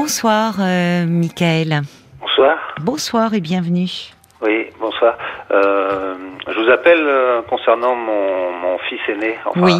[0.00, 1.80] Bonsoir, euh, Michael.
[2.20, 2.56] Bonsoir.
[2.82, 3.90] Bonsoir et bienvenue.
[4.40, 5.18] Oui, bonsoir.
[5.50, 6.14] Euh,
[6.46, 9.34] je vous appelle euh, concernant mon, mon fils aîné.
[9.44, 9.72] Enfin, Oui.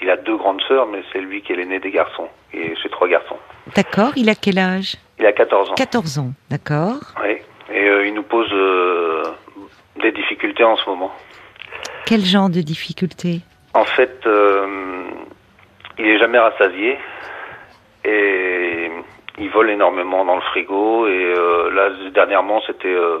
[0.00, 2.28] il a deux grandes sœurs, mais c'est lui qui est l'aîné des garçons.
[2.52, 3.36] Et j'ai trois garçons.
[3.74, 4.94] D'accord, il a quel âge?
[5.18, 5.74] Il a 14 ans.
[5.74, 7.00] 14 ans, d'accord.
[7.24, 7.38] Oui.
[7.74, 8.54] Et il nous pose
[10.00, 11.10] des difficultés en ce moment.
[12.06, 13.40] Quel genre de difficulté
[13.74, 14.24] En fait,
[15.98, 16.96] il est jamais rassasié
[18.04, 18.90] et
[19.38, 21.06] il vole énormément dans le frigo.
[21.06, 23.18] Et euh, là, dernièrement, c'était euh,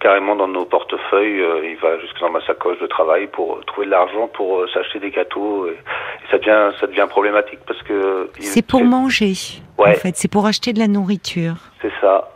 [0.00, 1.40] carrément dans nos portefeuilles.
[1.42, 4.60] Euh, il va jusque dans ma sacoche de travail pour euh, trouver de l'argent pour
[4.60, 5.66] euh, s'acheter des gâteaux.
[5.66, 9.32] Et, et ça devient, ça devient problématique parce que C'est pour manger,
[9.78, 9.90] Ouais.
[9.90, 11.54] en fait, c'est pour acheter de la nourriture.
[11.82, 12.28] C'est ça.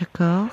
[0.00, 0.46] D'accord.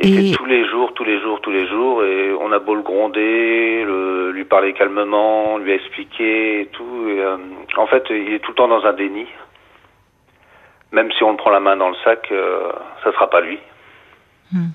[0.00, 2.74] Et, Et- tous les jours, tous les jours, tous les jours, et on a beau
[2.74, 7.06] le gronder, le- lui parler calmement, lui expliquer et tout.
[7.08, 7.36] et, euh,
[7.76, 9.26] en fait, il est tout le temps dans un déni.
[10.92, 12.70] Même si on le prend la main dans le sac, euh,
[13.02, 13.58] ça sera pas lui.
[14.52, 14.68] Hmm.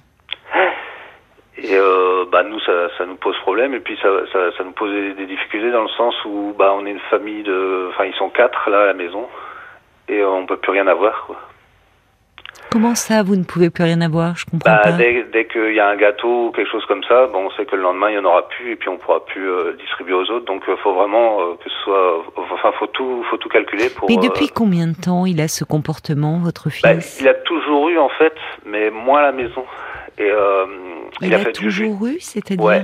[1.60, 3.74] Et euh, bah nous, ça, ça nous pose problème.
[3.74, 6.74] Et puis ça, ça, ça nous pose des, des difficultés dans le sens où bah
[6.76, 9.28] on est une famille de, enfin ils sont quatre là à la maison,
[10.08, 11.26] et on peut plus rien avoir.
[11.26, 11.38] Quoi.
[12.70, 14.36] Comment ça, vous ne pouvez plus rien avoir?
[14.36, 14.92] Je comprends Bah, pas.
[14.92, 17.66] dès dès qu'il y a un gâteau ou quelque chose comme ça, bon, on sait
[17.66, 20.14] que le lendemain il y en aura plus et puis on pourra plus euh, distribuer
[20.14, 20.46] aux autres.
[20.46, 24.10] Donc, il faut vraiment euh, que ce soit, enfin, faut tout, faut tout calculer pour.
[24.10, 26.82] Mais euh, depuis combien de temps il a ce comportement, votre fils?
[26.84, 29.64] bah, il a toujours eu en fait, mais moins à la maison.
[30.18, 30.66] Et euh,
[31.22, 31.84] Il a, a fait du jus.
[31.88, 32.64] toujours eu, c'est-à-dire?
[32.66, 32.82] Ouais.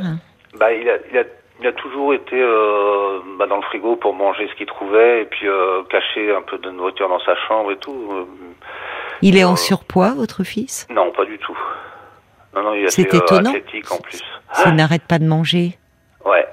[0.57, 1.23] Bah, il a, il a,
[1.59, 5.25] il a toujours été euh, bah, dans le frigo pour manger ce qu'il trouvait et
[5.25, 8.27] puis euh, cacher un peu de nourriture dans sa chambre et tout.
[9.21, 10.87] Il est en Euh, surpoids, votre fils?
[10.89, 11.57] Non, pas du tout.
[12.55, 13.49] Non, non, il est C'est euh, étonnant.
[13.51, 14.21] athlétique en plus.
[14.53, 15.77] S'il n'arrête pas de manger
[16.25, 16.47] Ouais,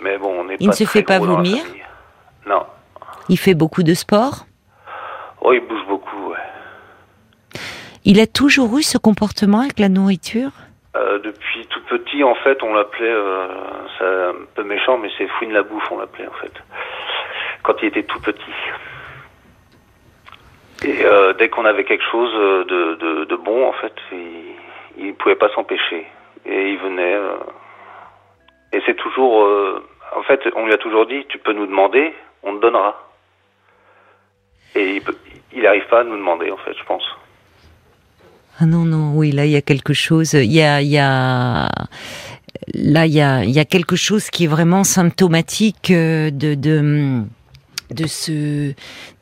[0.00, 1.64] mais bon, on n'est Il pas ne se très fait pas gros dans la vomir?
[1.64, 1.84] famille.
[2.46, 2.66] Non.
[3.28, 4.46] Il fait beaucoup de sport?
[5.40, 7.60] Oh, il bouge beaucoup, ouais.
[8.04, 10.50] Il a toujours eu ce comportement avec la nourriture?
[10.96, 13.46] Euh, depuis tout petit, en fait, on l'appelait, euh,
[13.98, 16.52] c'est un peu méchant, mais c'est Fouine la bouffe, on l'appelait, en fait.
[17.62, 18.40] Quand il était tout petit.
[20.84, 24.54] Et euh, dès qu'on avait quelque chose euh, de, de, de bon, en fait, il,
[25.06, 26.06] il pouvait pas s'empêcher.
[26.46, 27.14] Et il venait.
[27.14, 27.36] euh,
[28.72, 29.44] et c'est toujours.
[29.44, 29.84] euh,
[30.16, 32.96] en fait, on lui a toujours dit, tu peux nous demander, on te donnera.
[34.74, 35.16] Et il, peut,
[35.52, 37.04] il arrive pas à nous demander, en fait, je pense.
[38.58, 40.32] Ah non, non, oui, là, il y a quelque chose.
[40.34, 40.80] Il y a.
[40.80, 41.68] Il y a...
[42.74, 46.54] Là, il y a, il y a quelque chose qui est vraiment symptomatique euh, de,
[46.54, 47.22] de,
[47.90, 48.72] de, ce,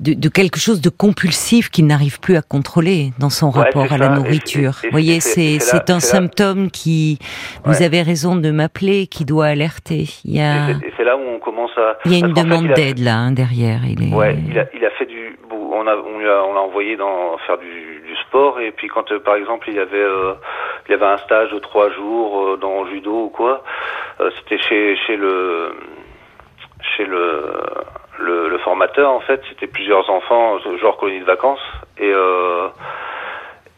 [0.00, 3.92] de, de quelque chose de compulsif qu'il n'arrive plus à contrôler dans son Ouais, rapport
[3.92, 4.14] à la ça.
[4.14, 4.72] Nourriture.
[4.84, 7.18] Vous voyez, c'est- c'est un là- symptôme qui.
[7.64, 7.82] Vous Ouais.
[7.84, 10.04] avez raison de m'appeler, qui doit alerter.
[10.24, 11.98] Il y a, c'est- là où on commence à.
[12.04, 13.80] il y a une demande d'aide là hein, derrière.
[13.86, 14.14] Il est...
[14.14, 15.38] Ouais, il a, il a fait du.
[15.48, 17.66] bon, On a, on lui a, on l'a envoyé dans faire du,
[18.06, 20.34] du sport et puis quand euh, par exemple il y avait, euh,
[20.88, 23.62] il y avait un stage de trois jours euh, dans le judo ou quoi,
[24.20, 25.72] euh, c'était chez, chez le,
[26.96, 27.44] chez le,
[28.18, 31.64] le, le formateur en fait, c'était plusieurs enfants, genre colonie de vacances
[31.98, 32.68] et euh,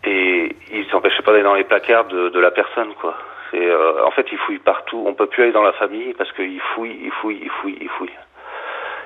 [0.04, 3.14] et il s'empêchait pas d'aller dans les placards de, de la personne quoi.
[3.54, 5.04] Euh, en fait, il fouille partout.
[5.06, 7.88] On peut plus aller dans la famille parce qu'il fouille, il fouille, il fouille, il
[7.88, 8.12] fouille.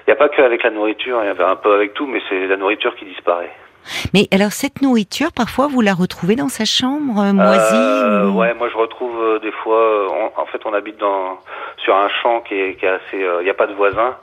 [0.06, 2.06] Il n'y a pas que avec la nourriture, il y avait un peu avec tout,
[2.06, 3.50] mais c'est la nourriture qui disparaît.
[4.12, 8.38] Mais alors cette nourriture, parfois vous la retrouvez dans sa chambre euh, moisie Euh, ou-
[8.38, 9.76] Ouais, moi je retrouve euh, des fois.
[9.78, 11.38] euh, on- en fait, on habite dans
[11.84, 13.22] sur un champ qui est, qui est assez.
[13.22, 14.16] euh, Il n'y a pas de voisins,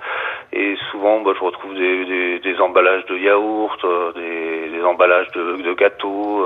[0.54, 3.80] et souvent, bah, je retrouve des, des, des emballages de yaourt,
[4.16, 6.46] des, des emballages de, de gâteaux.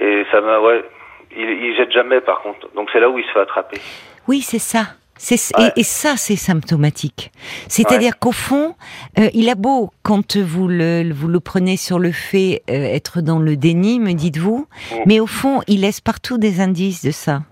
[0.00, 0.84] et ça m'a, ouais.
[1.36, 2.68] Il, il jette jamais, par contre.
[2.74, 3.78] Donc c'est là où il se fait attraper.
[4.26, 4.82] Oui, c'est ça.
[5.58, 5.72] Ouais.
[5.76, 7.32] et, et ça, c'est symptomatique.
[7.68, 8.74] C'est-à-dire qu'au fond,
[9.18, 13.20] euh, il a beau, quand vous le, vous le prenez sur le fait, euh, être
[13.20, 14.96] dans le déni, me dites-vous, Mm.
[15.06, 17.42] mais au fond, il laisse partout des indices de ça.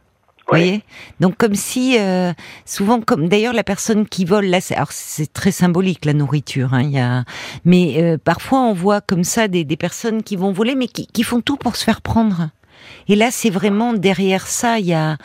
[0.49, 0.83] Vous voyez?
[1.19, 2.33] Donc comme si, euh,
[2.65, 6.73] souvent, comme d'ailleurs la personne qui vole, là, c'est, alors c'est très symbolique la nourriture,
[6.73, 7.25] hein, y a,
[7.65, 11.09] mais euh, parfois on voit comme ça des, des personnes qui vont voler, mais qui,
[11.09, 12.51] qui font tout pour se faire prendre.
[13.09, 15.17] Et là, c'est vraiment derrière ça, il y a,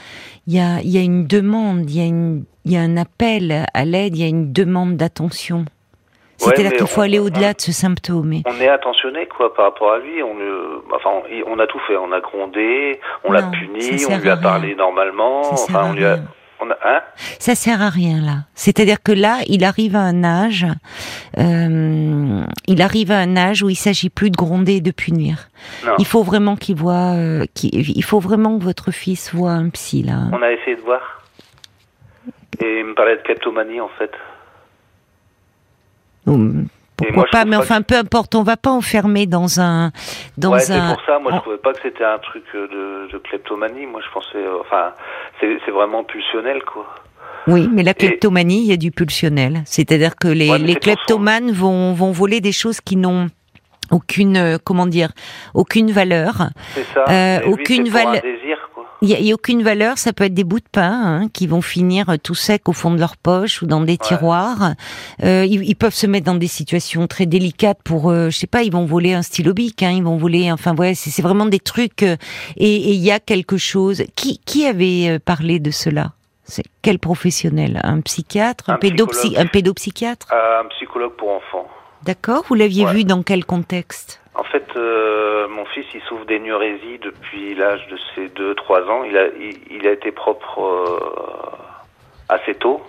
[0.48, 2.98] il y a, y a une demande, il y a une, il y a un
[2.98, 5.66] appel à l'aide, il y a une demande d'attention.
[6.38, 8.34] C'est-à-dire qu'il faut on- aller au-delà de ce symptôme.
[8.34, 10.24] Et- On est attentionné quoi par rapport à lui.
[10.24, 11.10] On, le- enfin,
[11.48, 11.96] on, a tout fait.
[11.98, 15.42] On a grondé, on l'a puni, on lui a parlé normalement.
[15.52, 16.24] Enfin, on lui a, rien.
[16.62, 17.02] On a, hein?
[17.40, 18.46] Ça sert à rien là.
[18.54, 20.66] C'est-à-dire que là, il arrive à un âge,
[21.38, 25.50] euh, il arrive à un âge où il s'agit plus de gronder et de punir.
[25.86, 25.96] Non.
[25.98, 30.04] Il faut vraiment qu'il voit, euh, il faut vraiment que votre fils voit un psy
[30.04, 30.28] là.
[30.32, 31.24] On a essayé de voir.
[32.60, 34.12] Et il me parlait de kleptomanie en fait.
[36.28, 36.68] Hum,
[37.02, 39.92] pourquoi pas Mais enfin, peu importe, on va pas enfermer dans un
[40.38, 40.60] dans ouais, un.
[40.60, 41.20] c'est pour ça.
[41.20, 43.86] Moi, je trouvais pas que c'était un truc de, de kleptomanie.
[43.86, 44.94] Moi, je pensais, enfin,
[45.40, 46.86] c'est vraiment pulsionnel, quoi.
[47.48, 49.62] Oui, mais la kleptomanie, il y a du pulsionnel.
[49.66, 53.28] C'est-à-dire que les, les kleptomanes vont, vont voler des choses qui n'ont
[53.92, 55.12] aucune, euh, comment dire,
[55.54, 56.50] aucune valeur.
[56.74, 57.06] C'est ça.
[57.10, 58.22] Euh, aucune valeur.
[59.04, 60.92] Il n'y a, aucune valeur, ça peut être des bouts de pain
[61.24, 64.76] hein, qui vont finir tout secs au fond de leur poche ou dans des tiroirs.
[65.24, 68.62] Euh, ils, peuvent se mettre dans des situations très délicates pour, euh, je sais pas,
[68.62, 71.58] ils vont voler un stylo bic, hein, ils vont voler, enfin ouais, c'est vraiment des
[71.60, 72.04] trucs.
[72.04, 72.16] Euh,
[72.58, 74.04] et il y a quelque chose.
[74.16, 76.12] Qui, qui avait euh, parlé de cela?
[76.44, 77.80] C'est quel professionnel?
[77.84, 78.70] Un psychiatre?
[78.70, 80.28] Un, un, un pédopsychiatre?
[80.32, 81.68] Un psychologue pour enfants.
[82.04, 82.44] D'accord.
[82.48, 84.21] Vous l'aviez vu dans quel contexte?
[84.34, 89.04] En fait, euh, mon fils, il souffre d'énurésie depuis l'âge de ses 2-3 ans.
[89.04, 89.26] Il a,
[89.70, 91.00] il, a été propre euh,
[92.30, 92.82] assez tôt.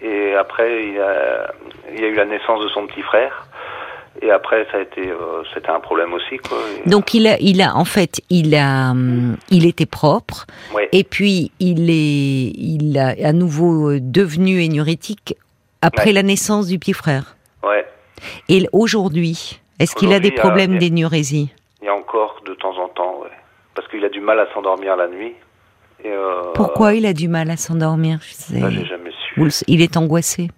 [0.00, 1.52] Et après, il a,
[1.92, 3.46] il y a eu la naissance de son petit frère.
[4.22, 6.56] Et après, ça a été, euh, c'était un problème aussi, quoi.
[6.86, 8.94] Donc il a, il a, en fait, il a,
[9.50, 10.46] il était propre.
[10.92, 15.36] Et puis il est, il a à nouveau devenu énurétique
[15.82, 17.36] après la naissance du petit frère.
[17.62, 17.84] Ouais.
[18.48, 21.52] Et aujourd'hui, est-ce qu'il a des problèmes d'énurésie
[21.82, 23.30] Il y a encore de temps en temps, ouais.
[23.74, 25.34] Parce qu'il a du mal à s'endormir la nuit.
[26.04, 28.18] Euh, Pourquoi il a du mal à s'endormir?
[28.50, 29.64] Bah, j'ai jamais su.
[29.68, 30.48] Il est angoissé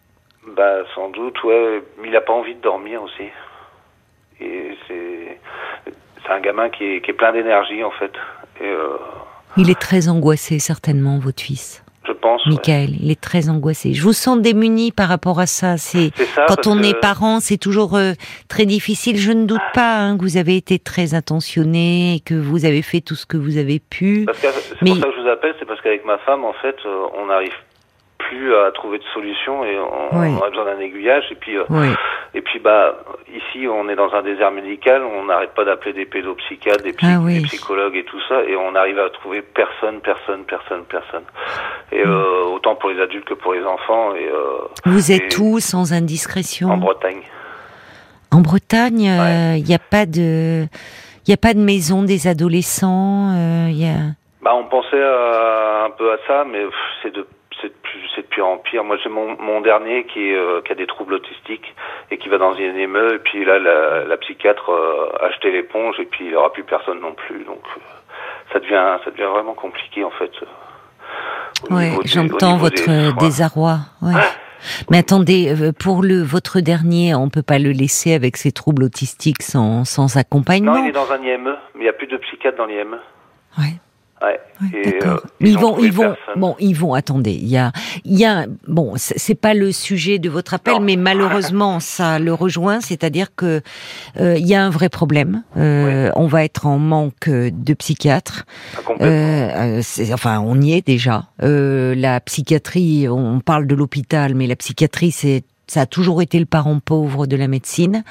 [0.57, 1.83] Bah, sans doute, ouais.
[2.01, 3.29] Mais il n'a pas envie de dormir aussi.
[4.41, 5.39] Et c'est,
[6.25, 8.13] c'est un gamin qui est, qui est plein d'énergie, en fait.
[8.61, 8.97] Et euh,
[9.57, 11.83] Il est très angoissé, certainement, votre fils
[12.47, 13.93] Michael, il est très angoissé.
[13.93, 15.77] Je vous sens démuni par rapport à ça.
[15.77, 16.11] C'est
[16.49, 18.13] quand on est parent, c'est toujours euh,
[18.49, 19.19] très difficile.
[19.19, 23.01] Je ne doute pas hein, que vous avez été très intentionné, que vous avez fait
[23.01, 24.27] tout ce que vous avez pu.
[24.41, 24.91] C'est Mais...
[24.91, 27.27] pour ça que je vous appelle, c'est parce qu'avec ma femme, en fait, euh, on
[27.27, 27.53] n'arrive
[28.29, 31.25] plus à trouver de solution et on, a besoin d'un aiguillage.
[31.31, 31.65] Et puis, euh,
[32.35, 32.97] et puis, bah,
[33.29, 35.03] ici, on est dans un désert médical.
[35.03, 38.75] On n'arrête pas d'appeler des pédopsychiatres, des, ah des, psychologues et tout ça, et on
[38.75, 41.25] arrive à trouver personne, personne, personne, personne.
[41.93, 42.11] Et mm.
[42.11, 44.15] euh, autant pour les adultes que pour les enfants.
[44.15, 46.71] Et euh, vous êtes où, sans indiscrétion?
[46.71, 47.23] En Bretagne.
[48.33, 49.05] En Bretagne,
[49.57, 50.67] il n'y a pas de,
[51.27, 53.33] il a pas de maison des adolescents.
[53.69, 54.15] Il y a.
[54.43, 56.65] Bah, on pensait un peu à ça, mais
[57.03, 57.27] c'est de
[57.63, 58.85] c'est de pire en pire.
[58.85, 61.75] Moi, j'ai mon, mon dernier qui, euh, qui a des troubles autistiques
[62.11, 63.15] et qui va dans une émeu.
[63.15, 66.53] Et puis là, la, la psychiatre euh, a acheté l'éponge et puis il n'y aura
[66.53, 67.45] plus personne non plus.
[67.45, 67.81] Donc, euh,
[68.53, 70.31] ça devient, ça devient vraiment compliqué en fait.
[71.71, 73.79] Oui, j'entends votre désarroi.
[74.03, 74.13] Ouais.
[74.91, 79.43] Mais attendez, pour le votre dernier, on peut pas le laisser avec ses troubles autistiques
[79.43, 80.75] sans, sans accompagnement?
[80.75, 82.99] Non, il est dans un IME, mais il n'y a plus de psychiatre dans l'IME.
[83.59, 83.75] Ouais.
[84.23, 84.41] Ouais.
[85.05, 86.95] Euh, ils, vont, ils vont, bon, ils vont.
[86.95, 87.73] Attendez, il y a,
[88.05, 92.33] il y a, bon, c'est pas le sujet de votre appel, mais malheureusement, ça le
[92.33, 93.61] rejoint, c'est-à-dire que
[94.19, 95.43] euh, il y a un vrai problème.
[95.59, 98.47] Euh, On va être en manque de psychiatres.
[98.77, 99.83] Ah, euh,
[100.13, 101.25] enfin, on y est déjà.
[101.43, 106.39] Euh, la psychiatrie, on parle de l'hôpital, mais la psychiatrie, c'est ça a toujours été
[106.39, 108.05] le parent pauvre de la médecine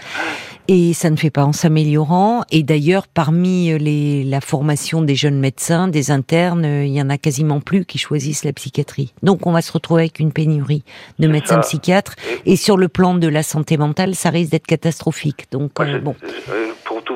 [0.68, 2.44] et ça ne fait pas en s'améliorant.
[2.52, 7.02] Et d'ailleurs, parmi euh, les, la formation des jeunes médecins, des internes, euh, il y
[7.02, 9.13] en a quasiment plus qui choisissent la psychiatrie.
[9.24, 10.84] Donc, on va se retrouver avec une pénurie
[11.19, 12.16] de médecins psychiatres.
[12.46, 15.46] Et sur le plan de la santé mentale, ça risque d'être catastrophique.
[15.52, 16.16] Donc, euh, bon.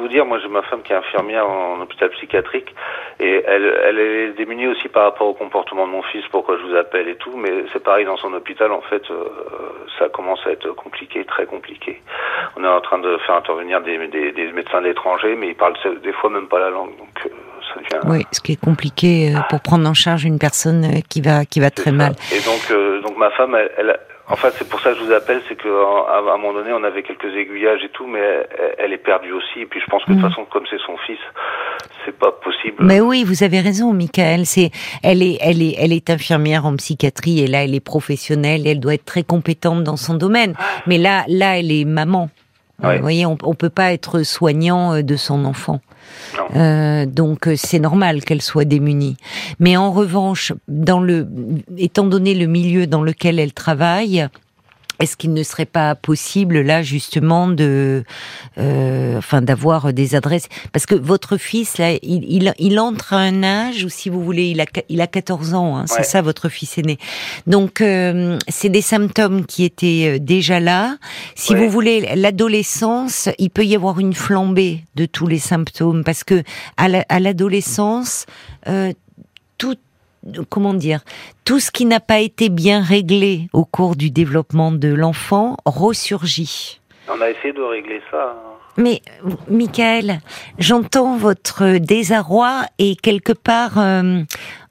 [0.10, 2.74] Vous dire, moi, j'ai ma femme qui est infirmière en hôpital psychiatrique
[3.20, 6.64] et elle, elle est démunie aussi par rapport au comportement de mon fils, pourquoi je
[6.64, 7.36] vous appelle et tout.
[7.38, 9.04] Mais c'est pareil dans son hôpital, en fait,
[9.98, 12.02] ça commence à être compliqué, très compliqué.
[12.58, 15.78] On est en train de faire intervenir des, des, des médecins d'étrangers, mais ils parlent
[16.02, 16.98] des fois même pas la langue.
[16.98, 17.30] Donc, euh,
[17.68, 18.08] ça devient...
[18.10, 21.46] Oui, ce qui est compliqué euh, pour prendre en charge une personne euh, qui va
[21.46, 22.14] qui va très mal.
[22.32, 24.00] Et donc, donc ma femme, elle, elle
[24.32, 27.02] Enfin, c'est pour ça que je vous appelle, c'est qu'à un moment donné, on avait
[27.02, 29.62] quelques aiguillages et tout, mais elle, est perdue aussi.
[29.62, 30.30] Et puis, je pense que de toute mm.
[30.30, 31.18] façon, comme c'est son fils,
[32.06, 32.76] c'est pas possible.
[32.80, 34.46] Mais oui, vous avez raison, Michael.
[34.46, 34.70] C'est,
[35.02, 38.68] elle est, elle est, elle est infirmière en psychiatrie et là, elle est professionnelle.
[38.68, 40.54] Et elle doit être très compétente dans son domaine.
[40.86, 42.30] Mais là, là, elle est maman.
[42.82, 45.82] Vous voyez, on, on peut pas être soignant euh, de son enfant.
[46.56, 49.18] Euh, donc euh, c'est normal qu'elle soit démunie.
[49.60, 51.28] Mais en revanche, dans le,
[51.78, 54.28] étant donné le milieu dans lequel elle travaille,
[55.00, 58.04] est-ce qu'il ne serait pas possible là justement de,
[58.58, 60.48] euh, enfin d'avoir des adresses?
[60.72, 64.24] Parce que votre fils là, il, il, il, entre à un âge où si vous
[64.24, 66.98] voulez, il a il a 14 ans, hein, c'est ça votre fils aîné.
[67.48, 70.98] Donc euh, c'est des symptômes qui étaient euh, déjà là.
[71.36, 76.24] Si vous voulez, l'adolescence, il peut y avoir une flambée de tous les symptômes parce
[76.24, 76.44] que
[76.78, 78.26] à l'adolescence,
[78.68, 78.94] euh,
[79.58, 79.78] tout
[80.50, 81.02] comment dire,
[81.46, 86.80] tout ce qui n'a pas été bien réglé au cours du développement de l'enfant ressurgit.
[87.12, 88.36] On a essayé de régler ça.
[88.36, 88.50] hein.
[88.78, 89.02] Mais,
[89.50, 90.20] Michael,
[90.58, 94.22] j'entends votre désarroi et quelque part, euh,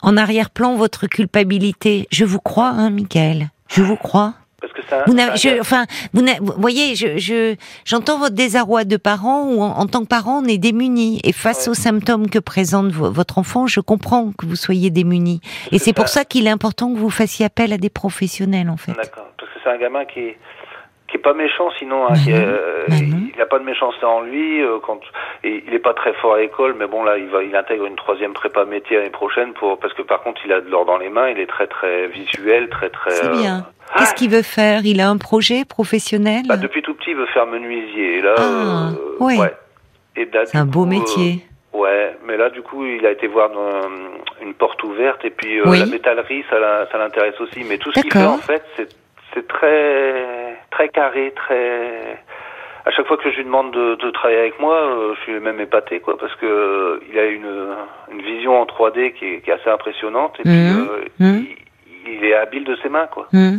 [0.00, 2.06] en arrière-plan, votre culpabilité.
[2.10, 3.48] Je vous crois, hein, Michael?
[3.68, 4.34] Je vous crois?
[4.60, 5.04] Parce que ça.
[5.06, 9.70] Vous je, enfin, vous, vous voyez, je, je, j'entends votre désarroi de parent où, en,
[9.78, 11.20] en tant que parent, on est démuni.
[11.22, 11.70] Et face Ouais.
[11.70, 15.40] aux symptômes que présente vo- votre enfant, je comprends que vous soyez démuni.
[15.70, 18.76] Et c'est pour ça qu'il est important que vous fassiez appel à des professionnels, en
[18.76, 18.92] fait.
[18.92, 19.26] D'accord.
[19.38, 20.38] Parce que c'est un gamin qui est
[21.08, 24.20] qui est pas méchant sinon hein, qui non, euh, il n'a pas de méchanceté en
[24.20, 25.00] lui euh, quand
[25.42, 27.86] et il est pas très fort à l'école mais bon là il va il intègre
[27.86, 30.84] une troisième prépa métier l'année prochaine pour parce que par contre il a de l'or
[30.84, 33.66] dans les mains il est très très visuel très très C'est euh, bien.
[33.96, 34.80] Qu'est-ce qu'il veut faire?
[34.84, 36.42] Il a un projet professionnel?
[36.46, 39.36] Bah, depuis tout petit il veut faire menuisier et là Ah, euh, ouais.
[40.16, 41.40] et là, C'est un beau coup, euh, métier.
[41.72, 43.50] Ouais, mais là du coup il a été voir
[44.42, 45.78] une porte ouverte et puis euh, Oui.
[45.78, 46.56] la métallerie ça,
[46.92, 47.64] ça l'intéresse aussi.
[47.66, 48.88] Mais tout ce qu'il fait en fait c'est
[49.34, 52.18] c'est très très carré, très.
[52.86, 55.40] À chaque fois que je lui demande de, de travailler avec moi, euh, je suis
[55.40, 57.74] même épaté quoi parce que euh, il a une
[58.10, 60.88] une vision en 3D qui est, qui est assez impressionnante et puis Mhm.
[60.88, 61.46] euh, Mhm.
[62.06, 63.28] il, il est habile de ses mains quoi.
[63.32, 63.58] Hmm.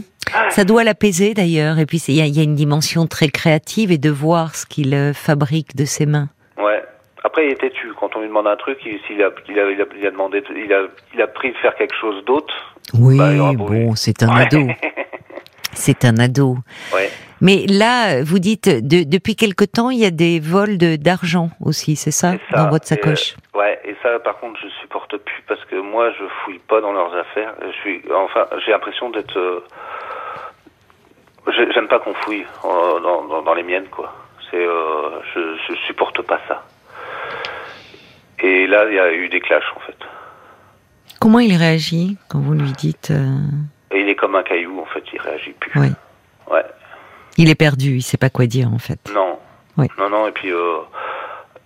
[0.50, 1.78] Ça doit l'apaiser d'ailleurs.
[1.80, 4.94] Et puis il y y a une dimension très créative et de voir ce qu'il
[4.96, 6.30] euh, fabrique de ses mains.
[6.58, 6.84] Ouais.
[7.24, 7.92] Après, il est têtu.
[8.00, 10.42] Quand on lui demande un truc, il, a, il, a, il, a, il a demandé,
[10.56, 10.84] il a,
[11.14, 12.54] il a pris de faire quelque chose d'autre.
[12.98, 14.44] Oui, Bah, bon, c'est un Ouais.
[14.44, 14.60] ado.
[15.80, 16.58] C'est un ado.
[16.94, 17.10] Ouais.
[17.42, 21.50] Mais là, vous dites, de- depuis quelque temps, il y a des vols de- d'argent
[21.62, 23.36] aussi, c'est ça, dans votre Et, sacoche?
[23.56, 26.82] euh, ouais, et ça, par contre, je supporte plus parce que moi, je fouille pas
[26.82, 27.54] dans leurs affaires.
[27.66, 29.38] Je suis, enfin, j'ai l'impression d'être.
[29.38, 29.64] euh,
[31.56, 34.14] j'ai- J'aime pas qu'on fouille euh, dans, dans, dans les miennes, quoi.
[34.52, 36.66] C'est, euh, je, je supporte pas ça.
[38.42, 39.96] Et là, il y a eu des clashs, en fait.
[41.22, 43.26] Comment il réagit quand vous lui dites euh,
[43.92, 45.04] Et il est comme un caillou, en fait.
[45.14, 45.80] Il réagit plus.
[45.80, 45.90] Ouais.
[46.52, 46.66] Ouais.
[47.38, 49.00] Il est perdu, il sait pas quoi dire en fait.
[49.14, 49.40] Non.
[49.78, 49.88] Oui.
[49.98, 50.80] Non, non, et puis, euh,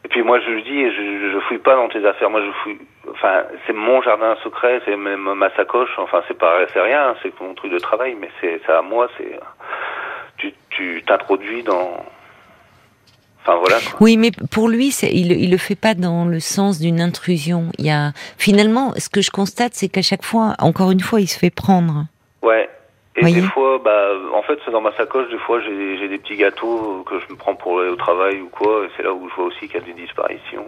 [0.05, 2.51] et puis moi je lui dis, je, je fouille pas dans tes affaires, moi je
[2.61, 2.77] fouille,
[3.11, 7.33] enfin, c'est mon jardin secret, c'est même ma sacoche, enfin, c'est pas, c'est rien, c'est
[7.41, 9.39] mon truc de travail, mais c'est, à moi, c'est,
[10.37, 12.05] tu, tu t'introduis dans,
[13.41, 13.77] enfin voilà.
[13.99, 17.71] Oui, mais pour lui, il, il le fait pas dans le sens d'une intrusion.
[17.79, 21.19] Il y a finalement, ce que je constate, c'est qu'à chaque fois, encore une fois,
[21.19, 22.05] il se fait prendre.
[23.27, 26.35] Et des fois, bah, en fait, c'est dans ma sacoche, des fois, j'ai, des petits
[26.37, 29.35] gâteaux que je me prends pour aller au travail ou quoi, c'est là où je
[29.35, 30.65] vois aussi qu'il y a des disparitions.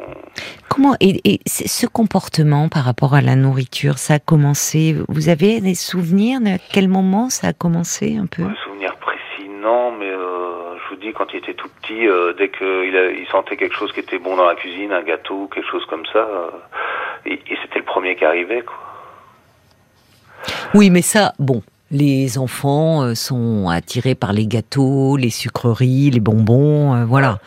[0.69, 5.75] Comment et, ce comportement par rapport à la nourriture, ça a commencé Vous avez des
[5.75, 8.43] souvenirs de à quel moment ça a commencé un peu?
[8.43, 12.33] Un souvenir précis, non, mais euh, je vous dis, quand il était tout petit, euh,
[12.33, 15.49] dès qu'il a- il sentait quelque chose qui était bon dans la cuisine, un gâteau,
[15.53, 16.49] quelque chose comme ça, euh,
[17.25, 18.75] et, et c'était le premier qui arrivait, quoi.
[20.73, 21.61] Oui, mais ça, bon.
[21.91, 27.39] Les enfants euh, sont attirés par les gâteaux, les sucreries, les bonbons, euh, voilà.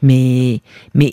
[0.00, 0.62] Mais,
[0.94, 1.12] mais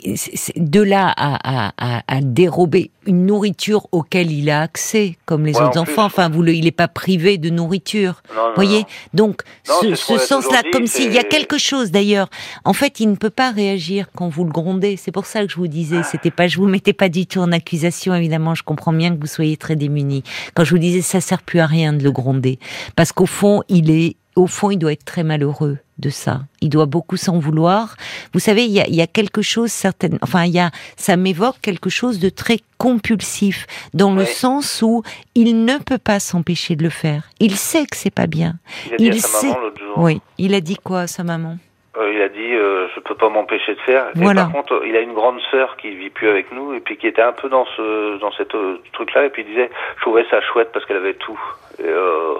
[0.56, 5.56] de là à, à, à, à dérober une nourriture auquel il a accès, comme les
[5.56, 6.06] Ouais, autres en plus, enfants.
[6.06, 8.22] Enfin, vous le, il n'est pas privé de nourriture.
[8.34, 8.86] Non, non, voyez non.
[9.14, 12.30] Donc, ce, ce sens-là, comme s'il y a quelque chose d'ailleurs.
[12.64, 14.96] En fait, il ne peut pas réagir quand vous le grondez.
[14.96, 17.40] C'est pour ça que je vous disais, c'était pas, je vous mettais pas du tout
[17.40, 18.56] en accusation, évidemment.
[18.56, 20.24] Je comprends bien que vous soyez très démunis.
[20.54, 22.58] Quand je vous disais, ça sert plus à rien de le gronder.
[22.96, 26.42] Parce qu'au fond, il est, au fond, il doit être très malheureux de ça.
[26.62, 27.96] Il doit beaucoup s'en vouloir.
[28.34, 30.72] Vous savez, il y a, il y a quelque chose certaine, enfin, il y a,
[30.96, 35.04] ça m'évoque quelque chose de très compulsif, dans le sens où
[35.36, 37.24] il ne peut pas s'empêcher de le faire.
[37.42, 38.54] Il sait que c'est pas bien.
[38.88, 40.22] Il a dit Il à sa sait- maman l'autre jour, Oui.
[40.38, 41.58] Il a dit quoi à sa maman?
[41.98, 44.06] Euh, il a dit, euh, je peux pas m'empêcher de faire.
[44.16, 44.44] Et Voilà.
[44.44, 47.08] par contre, il a une grande sœur qui vit plus avec nous, et puis qui
[47.08, 50.24] était un peu dans ce, dans cette euh, truc-là, et puis il disait, je trouvais
[50.30, 51.38] ça chouette parce qu'elle avait tout.
[51.80, 52.36] Et, euh,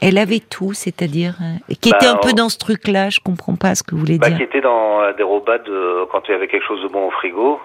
[0.00, 3.10] Elle avait tout, c'est-à-dire euh, qui Bah, était un peu on- dans ce truc-là.
[3.10, 4.38] Je comprends pas ce que vous voulez Bah, dire.
[4.38, 7.10] qui était dans la dérobade euh, quand il y avait quelque chose de bon au
[7.10, 7.60] frigo.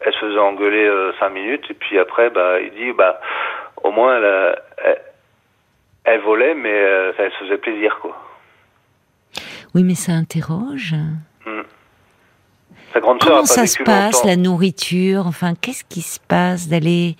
[0.00, 3.20] Elle se faisait engueuler euh, cinq minutes et puis après, bah, il dit, bah,
[3.82, 5.00] au moins elle, a- elle,
[6.04, 8.16] elle volait, mais euh, elle se faisait plaisir, quoi.
[9.74, 10.94] Oui, mais ça interroge.
[12.94, 14.28] Sa grande Comment ça se passe longtemps.
[14.28, 15.26] la nourriture?
[15.26, 17.16] Enfin, qu'est-ce qui se passe d'aller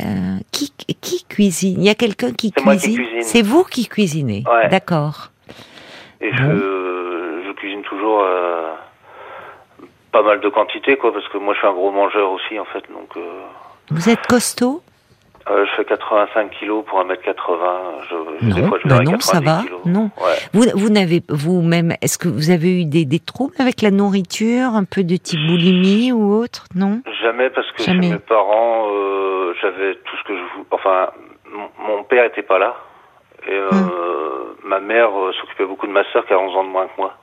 [0.00, 1.76] euh, qui, qui cuisine?
[1.80, 2.96] Il y a quelqu'un qui cuisine?
[2.96, 3.22] cuisine.
[3.22, 4.44] C'est vous qui cuisinez?
[4.46, 4.68] Ouais.
[4.68, 5.30] D'accord.
[6.20, 8.72] Et je, je cuisine toujours euh,
[10.12, 12.64] pas mal de quantité, quoi, parce que moi je suis un gros mangeur aussi, en
[12.66, 12.84] fait.
[12.92, 13.42] Donc, euh,
[13.90, 14.82] Vous êtes costaud?
[15.50, 17.08] Euh, je fais 85 kilos pour 1m80.
[18.08, 19.62] Je, des Non, fois, je bah non, ça 90 va.
[19.62, 19.80] kilos.
[19.86, 20.10] Non.
[20.20, 20.34] Ouais.
[20.52, 21.94] Vous, vous n'avez vous-même.
[22.00, 25.40] Est-ce que vous avez eu des, des troubles avec la nourriture, un peu de type
[25.46, 26.64] boulimie ou autre?
[26.74, 27.02] Non?
[27.22, 28.06] Jamais parce que Jamais.
[28.08, 30.66] chez mes parents, euh, j'avais tout ce que je voulais.
[30.70, 31.10] Enfin,
[31.86, 32.74] mon, père était pas là.
[33.48, 33.70] Et euh,
[34.64, 36.92] ma mère euh, s'occupait beaucoup de ma sœur qui a 11 ans de moins que
[36.98, 37.14] moi.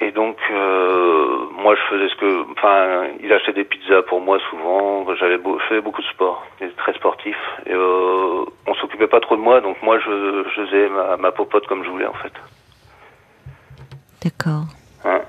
[0.00, 4.38] Et donc, euh, moi, je faisais ce que, enfin, il achetait des pizzas pour moi
[4.50, 5.06] souvent.
[5.14, 7.36] J'avais, beau, je faisais beaucoup de sport, j'étais très sportif.
[7.64, 11.32] Et euh, on s'occupait pas trop de moi, donc moi, je, je faisais ma, ma
[11.32, 12.32] popote comme je voulais en fait.
[14.22, 14.66] D'accord.
[15.04, 15.22] Hein.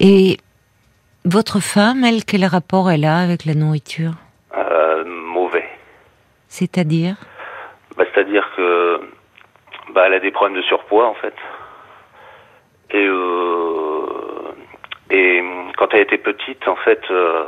[0.00, 0.36] Et
[1.24, 4.12] votre femme, elle, quel rapport elle a avec la nourriture?
[4.54, 5.68] Euh, mauvais.
[6.48, 7.16] C'est-à-dire?
[7.96, 9.00] Bah, c'est-à-dire que,
[9.94, 11.34] bah, elle a des problèmes de surpoids en fait.
[12.94, 14.54] Et euh,
[15.10, 15.42] et
[15.76, 17.44] quand elle était petite, en fait, euh,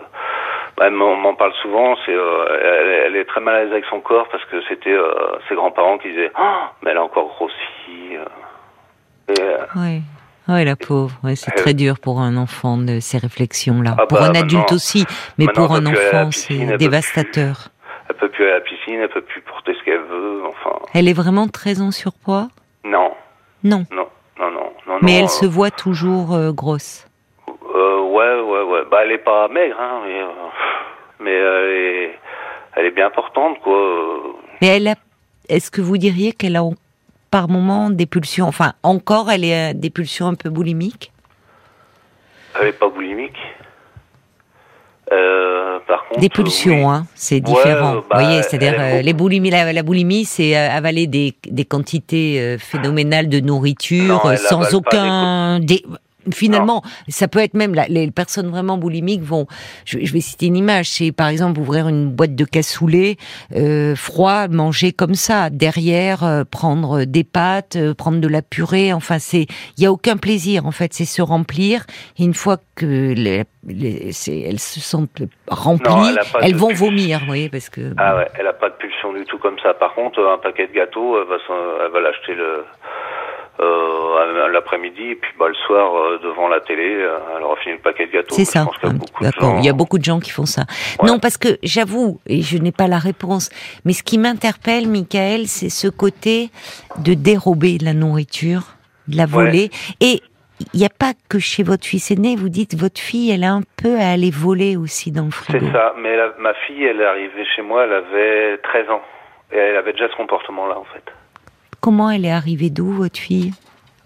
[0.77, 1.97] bah, elle m'en parle souvent.
[2.05, 4.97] C'est, euh, elle, elle est très mal à l'aise avec son corps parce que c'était
[5.49, 8.17] ses grands-parents qui disaient, Ah, mais elle a encore grossi.
[9.29, 9.35] Et,
[9.77, 10.03] Oui.
[10.49, 11.13] Oui, la pauvre.
[11.25, 13.97] Ouais, c'est très dur pour un enfant de ces réflexions-là.
[13.99, 15.05] Ah pour bah, un adulte aussi,
[15.39, 17.69] mais pour un elle enfant, elle c'est dévastateur.
[18.09, 20.43] elle peut plus aller à la piscine, elle peut plus porter ce qu'elle veut.
[20.47, 22.47] Enfin, Elle est vraiment très en surpoids?
[22.85, 23.13] Non,
[23.65, 24.07] non, non.
[25.07, 27.07] Mais elle euh, se voit toujours euh, grosse.
[27.49, 28.81] Euh, ouais, ouais, ouais.
[28.91, 30.27] Bah, elle est pas maigre, hein, mais, euh,
[31.21, 32.19] mais elle est,
[32.75, 34.35] elle est bien portante, quoi.
[34.61, 34.95] Mais elle a.
[35.49, 36.63] Est-ce que vous diriez qu'elle a
[37.31, 41.13] par moment des pulsions Enfin, encore, elle est euh, des pulsions un peu boulimiques?
[42.61, 43.39] Elle est pas boulimique.
[45.13, 45.46] Euh,
[45.87, 46.21] par contre.
[46.21, 46.95] Des pulsions, oui.
[46.95, 47.97] hein, c'est différent.
[47.97, 50.71] euh, bah, Vous voyez, c'est-à-dire elle aime euh, les boulimies, la, la boulimie, c'est euh,
[50.71, 55.61] avaler des, des quantités phénoménales de nourriture Non, sans aucun.
[55.61, 55.83] Des...
[56.33, 59.47] Finalement, ça peut être même la- les personnes vraiment boulimiques vont.
[59.85, 60.89] Je, je vais citer une image.
[60.91, 63.17] C'est par exemple ouvrir une boîte de cassoulet
[63.55, 65.51] euh, froid, manger comme ça.
[65.51, 68.93] Derrière, euh, prendre des pâtes, euh, prendre de la purée.
[68.93, 70.93] Enfin, c'est il y a aucun plaisir en fait.
[70.95, 71.85] C'est se remplir.
[72.19, 76.87] Et une fois que les, les- elles se sentent remplies, Non, elle elles vont pulsion.
[76.87, 77.21] vomir.
[77.21, 79.75] Vous voyez, parce que Ah ouais, elle a pas de pulsion du tout comme ça.
[79.75, 82.65] Par contre, un paquet de gâteaux, elle va, s'en- elle va l'acheter le.
[83.59, 87.75] Euh, l'après-midi et puis bah le soir euh, devant la télé euh, elle aura fini
[87.77, 88.61] le paquet de gâteaux C'est ça.
[88.61, 89.51] je pense qu'il y a beaucoup de D'accord.
[89.51, 90.63] gens- Il y a beaucoup de gens qui font ça.
[91.01, 91.09] Ouais.
[91.09, 93.49] Non, parce que j'avoue, et je n'ai pas la réponse,
[93.87, 96.51] mais ce qui m'interpelle, Michael, c'est ce côté
[96.99, 98.63] de dérober la nourriture,
[99.09, 99.71] de la voler.
[100.01, 100.21] Et
[100.75, 103.53] il n'y a pas que chez votre fils aîné, vous dites, votre fille, elle a
[103.53, 105.65] un peu à aller voler aussi dans le frigo.
[105.67, 109.03] C'est ça, mais la- ma fille, elle est arrivée chez moi, elle avait 13 ans.
[109.53, 111.05] Et elle avait déjà ce comportement-là, en fait.
[111.81, 113.53] Comment elle est arrivée d'où, votre fille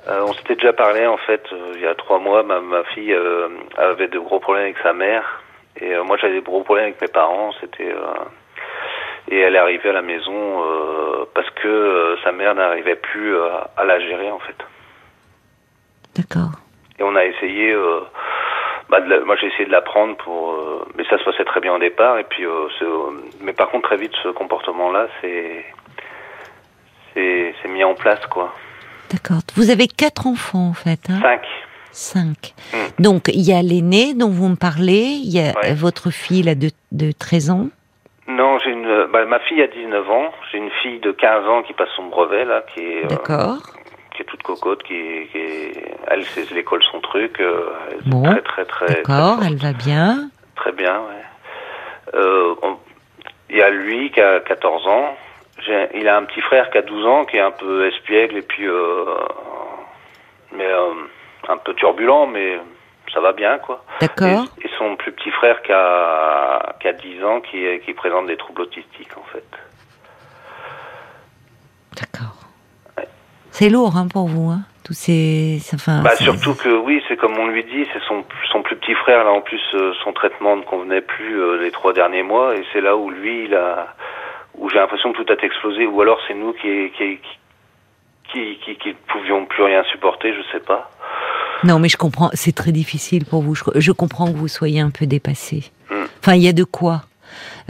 [0.09, 2.43] Euh, on s'était déjà parlé, en fait, euh, il y a trois mois.
[2.43, 5.43] Ma, ma fille euh, avait de gros problèmes avec sa mère.
[5.81, 7.53] Et moi, j'avais des gros problèmes avec mes parents.
[7.61, 7.95] C'était...
[9.31, 10.63] et elle est arrivée à la maison
[11.33, 13.35] parce que sa mère n'arrivait plus
[13.77, 14.57] à la gérer, en fait.
[16.17, 16.51] D'accord.
[16.99, 17.75] Et on a essayé...
[18.91, 20.53] bah, la- moi, j'ai essayé de la prendre pour...
[20.53, 22.19] euh, mais ça se passait très bien au départ.
[22.19, 25.65] Et puis, euh, euh, mais par contre, très vite, ce comportement-là, c'est...
[25.65, 25.90] C'est, c'est
[27.81, 28.55] mis en place, quoi.
[29.11, 29.41] D'accord.
[29.57, 31.01] Vous avez quatre enfants, en fait.
[31.09, 31.43] Hein Cinq.
[31.93, 32.55] Cinq.
[32.73, 33.03] Mm.
[33.03, 35.75] Donc, il y a l'aîné dont vous me parlez, il y a Ouais.
[35.75, 37.69] votre fille là, de, de 13 ans.
[38.29, 39.07] Non, j'ai une.
[39.13, 40.31] Bah, ma fille a 19 ans.
[40.53, 43.59] J'ai une fille de 15 ans qui passe son brevet là, qui est, euh, D'accord.
[44.15, 47.41] qui est toute cocotte, qui, est- qui est- elle c'est l'école son truc.
[47.41, 47.71] euh,
[48.07, 48.23] Bon.
[48.23, 50.31] très très très D'accord, elle va bien.
[50.55, 50.95] Très bien.
[51.01, 52.15] Ouais.
[52.15, 52.55] Euh,
[53.53, 55.17] Il y a lui qui a 14 ans.
[55.95, 58.43] Il a un petit frère qui a 12 ans, qui est un peu espiègle et
[58.43, 59.05] puis euh,
[60.57, 60.93] mais euh,
[61.49, 62.59] un peu turbulent, mais
[63.13, 63.85] ça va bien quoi.
[64.01, 64.45] D'accord.
[64.63, 67.93] Et, et son plus petit frère qui a, qui a 10 ans, qui, est- qui
[67.95, 69.45] présente des troubles autistiques en fait.
[71.97, 72.35] D'accord.
[72.97, 73.09] Ouais.
[73.51, 75.61] C'est lourd hein, pour vous, hein tous ces.
[75.75, 78.95] Enfin, Bah, surtout que oui, c'est comme on lui dit, c'est son, son plus petit
[78.95, 82.65] frère là en plus euh, son traitement ne convenait plus les trois derniers mois et
[82.73, 83.95] c'est là où lui il a
[84.61, 87.19] où j'ai l'impression que tout a explosé ou alors c'est nous qui qui
[88.33, 90.91] qui, qui qui pouvions plus rien supporter, je sais pas.
[91.65, 92.31] Non, mais je comprends.
[92.33, 93.55] C'est très difficile pour vous.
[93.55, 95.65] Je, je comprends que vous soyez un peu dépassé.
[95.91, 95.95] Mm.
[96.21, 97.03] Enfin, il y a de quoi.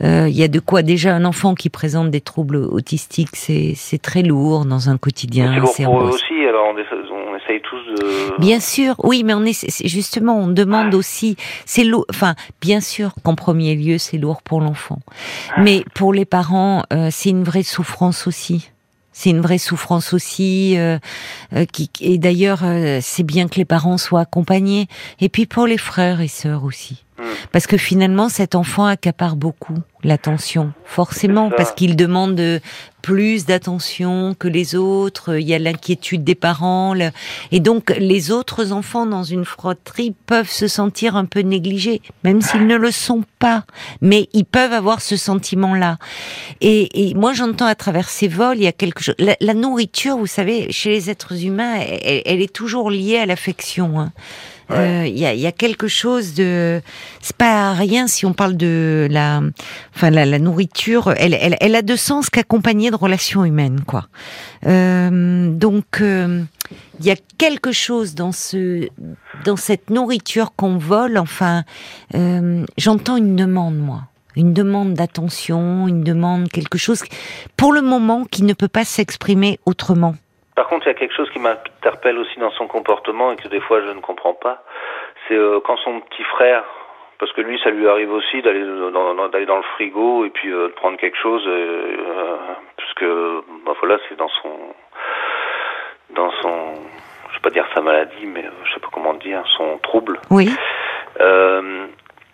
[0.02, 0.82] Euh, Il y a de quoi.
[0.82, 5.52] Déjà, un enfant qui présente des troubles autistiques, c'est très lourd dans un quotidien.
[5.66, 6.74] c'est lourd pour eux aussi, alors on,
[7.50, 11.36] essaye tous de Bien sûr, oui, mais on est c'est- justement, on demande aussi.
[11.66, 12.06] C'est lourd.
[12.10, 15.00] Enfin, bien sûr qu'en premier lieu, c'est lourd pour l'enfant,
[15.58, 18.70] mais pour les parents, euh, c'est une vraie souffrance aussi.
[19.12, 20.78] C'est une vraie souffrance aussi.
[20.78, 20.98] euh,
[21.54, 24.86] euh, qui, et d'ailleurs, euh, c'est bien que les parents soient accompagnés.
[25.20, 27.04] Et puis pour les frères et sœurs aussi.
[27.52, 32.60] Parce que finalement, cet enfant accapare beaucoup l'attention, forcément, parce qu'il demande
[33.02, 35.38] plus d'attention que les autres.
[35.38, 36.94] Il y a l'inquiétude des parents,
[37.50, 42.42] et donc les autres enfants dans une fratrie peuvent se sentir un peu négligés, même
[42.42, 43.64] s'ils ne le sont pas.
[44.00, 45.98] Mais ils peuvent avoir ce sentiment-là.
[46.60, 49.14] Et, moi, j'entends à travers ces vols, il y a quelque chose.
[49.18, 54.00] La, nourriture, vous savez, chez les êtres humains, elle, est toujours liée à l'affection.
[54.00, 54.12] Hein.
[54.70, 56.80] Euh, il y, a, y, a, quelque chose de,
[57.20, 59.40] c'est pas rien si on parle de la,
[59.94, 64.06] enfin la, nourriture, elle, elle, elle, a de sens qu'accompagnée de relations humaines, quoi.
[64.66, 66.44] Euh, donc euh,
[67.00, 68.88] il y a quelque chose dans ce,
[69.44, 71.18] dans cette nourriture qu'on vole.
[71.18, 71.64] Enfin,
[72.14, 74.02] euh, j'entends une demande, moi
[74.36, 77.02] une demande d'attention, une demande quelque chose
[77.56, 80.14] pour le moment qui ne peut pas s'exprimer autrement.
[80.54, 83.48] Par contre, il y a quelque chose qui m'interpelle aussi dans son comportement et que
[83.48, 84.62] des fois je ne comprends pas.
[85.28, 86.64] C'est euh, quand son petit frère,
[87.18, 90.50] parce que lui, ça lui arrive aussi d'aller dans, d'aller dans le frigo et puis
[90.50, 92.36] euh, de prendre quelque chose, euh,
[92.76, 93.04] puisque
[93.64, 94.58] bah, voilà, c'est dans son,
[96.10, 96.74] dans son,
[97.30, 100.18] je vais pas dire sa maladie, mais je sais pas comment dire, son trouble.
[100.30, 100.50] Oui.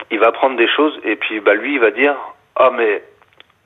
[0.09, 2.15] il va prendre des choses et puis bah lui, il va dire,
[2.55, 3.03] ah mais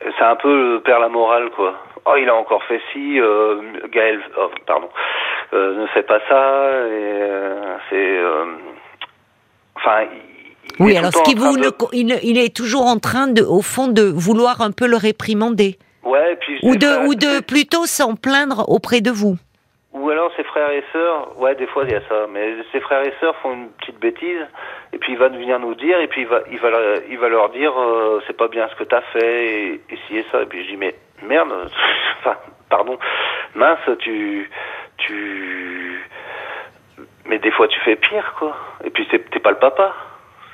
[0.02, 3.62] c'est un peu perd la morale quoi oh il a encore fait ci, euh,
[3.92, 4.90] Gaël, oh, pardon,
[5.54, 8.46] euh, ne fait pas ça, et euh, c'est, euh,
[9.76, 10.06] enfin.
[10.80, 11.58] Oui, alors ce qui vous,
[11.92, 15.78] il, il, est toujours en train de, au fond, de vouloir un peu le réprimander.
[16.04, 19.36] Ouais, puis ou de, ou de plutôt s'en plaindre auprès de vous.
[19.94, 22.80] Ou alors ses frères et sœurs, ouais, des fois il y a ça, mais ses
[22.80, 24.48] frères et sœurs font une petite bêtise,
[24.94, 26.70] et puis il va venir nous dire, et puis il va, il va,
[27.10, 27.74] il va leur dire,
[28.26, 30.78] c'est pas bien ce que t'as fait, et, et et ça, et puis je dis,
[30.78, 30.96] mais
[31.28, 31.50] merde,
[32.20, 32.38] enfin,
[32.70, 32.98] pardon,
[33.56, 34.50] mince, tu,
[34.98, 36.02] tu,
[37.26, 38.56] mais des fois tu fais pire, quoi.
[38.84, 39.94] Et puis t'es pas le papa.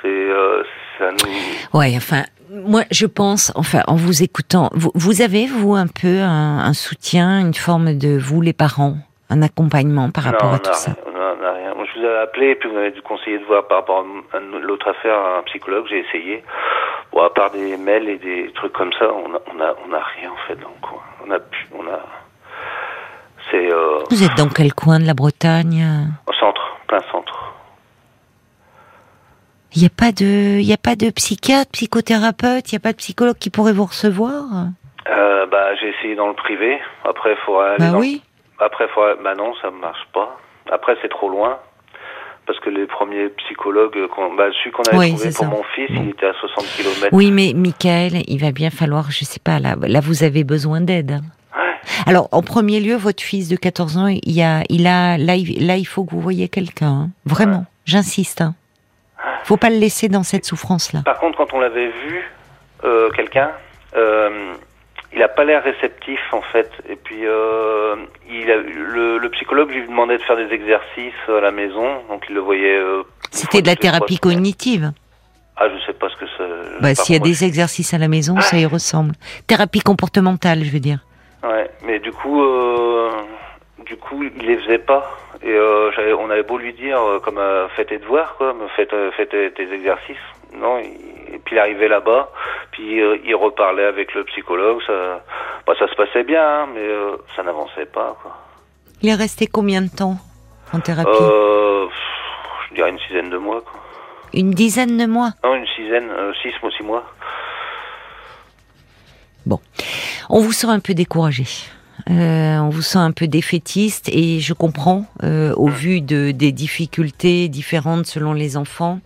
[0.01, 0.63] C'est, euh,
[0.99, 1.79] ça nous.
[1.79, 6.73] Ouais, enfin, moi, je pense, enfin, en vous écoutant, vous, avez vous un peu un,
[6.73, 8.97] soutien, une forme de vous les parents,
[9.29, 10.91] un accompagnement par rapport à tout ça?
[11.05, 11.73] Non, non, rien.
[11.75, 14.39] Moi, je vous avais appelé, et puis vous m'avez conseillé de voir par rapport à
[14.39, 15.85] l'autre affaire un psychologue.
[15.89, 16.43] J'ai essayé.
[17.11, 19.93] Bon, à part des mails et des trucs comme ça, on a, on a, on
[19.93, 21.01] a rien en fait dans le coin.
[21.25, 21.39] On a,
[21.77, 21.99] on a.
[23.51, 23.71] C'est.
[23.71, 23.99] Euh...
[24.09, 26.09] Vous êtes dans quel coin de la Bretagne?
[26.27, 27.53] Au centre, plein centre.
[29.75, 32.93] Il n'y a pas de, il a pas de psychiatre, psychothérapeute, il n'y a pas
[32.93, 34.43] de psychologue qui pourrait vous recevoir?
[35.09, 36.79] Euh, Bah, j'ai essayé dans le privé.
[37.05, 37.91] Après, il faudrait aller.
[37.91, 38.21] Bah oui.
[38.59, 39.15] Après, faudrait...
[39.23, 40.37] bah non, ça marche pas.
[40.71, 41.59] Après, c'est trop loin
[42.45, 46.09] parce que les premiers psychologues, qu'on, bah, celui qu'on avait trouvé pour mon fils, il
[46.09, 47.09] était à 60 km.
[47.11, 50.79] Oui, mais Michael, il va bien falloir, je sais pas, là, là vous avez besoin
[50.79, 51.19] d'aide.
[52.05, 55.67] Alors, en premier lieu, votre fils de 14 ans, il a, il a, là, il,
[55.67, 57.09] là, il faut que vous voyez quelqu'un, hein.
[57.25, 57.65] vraiment.
[57.85, 58.41] J'insiste.
[58.41, 58.53] Hein.
[59.43, 61.01] Faut pas le laisser dans cette souffrance-là.
[61.05, 62.31] Par contre, quand on l'avait vu,
[62.83, 63.51] euh, quelqu'un,
[63.95, 64.53] euh,
[65.13, 66.69] il a pas l'air réceptif en fait.
[66.89, 67.95] Et puis euh,
[68.29, 72.25] il a, le, le, psychologue lui demandait de faire des exercices à la maison, donc
[72.29, 72.77] il le voyait.
[72.77, 74.91] Euh, C'était de la thérapie cognitive.
[75.55, 76.43] Ah, je sais pas ce que ça.
[76.81, 79.13] Bah, s'il y a des exercices à la maison, ça y ressemble.
[79.47, 80.99] Thérapie comportementale, je veux dire.
[81.43, 83.09] Ouais, mais du coup, euh,
[83.85, 85.17] du coup, il les faisait pas.
[85.43, 88.87] Et euh, on avait beau lui dire, euh, comme euh, fais tes devoirs, quoi, fais,
[89.15, 90.17] fais tes, tes exercices.
[90.53, 92.29] Non, et puis il arrivait là-bas,
[92.71, 94.81] puis euh, il reparlait avec le psychologue.
[94.85, 95.23] Ça,
[95.65, 98.17] bah, ça se passait bien, hein, mais euh, ça n'avançait pas.
[98.21, 98.37] Quoi.
[99.01, 100.17] Il est resté combien de temps
[100.73, 103.61] en thérapie Je dirais une dizaine de mois.
[103.61, 103.79] Quoi.
[104.33, 105.31] Une dizaine de mois?
[105.43, 107.03] Non, une dizaine, six mois, six mois.
[109.45, 109.59] Bon,
[110.29, 111.45] on vous sent un peu découragé.
[112.09, 116.51] Euh, on vous sent un peu défaitiste et je comprends euh, au vu de des
[116.51, 118.99] difficultés différentes selon les enfants.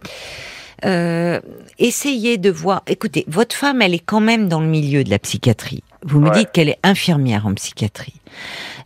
[0.86, 1.40] Euh,
[1.80, 2.84] essayez de voir.
[2.88, 5.84] Écoutez, votre femme, elle est quand même dans le milieu de la psychiatrie.
[6.04, 8.22] Vous me dites qu'elle est infirmière en psychiatrie.